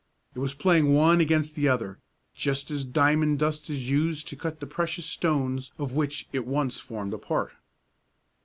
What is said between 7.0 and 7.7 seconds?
a part.